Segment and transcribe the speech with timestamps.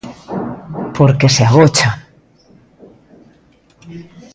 [0.97, 1.89] Porque se agocha.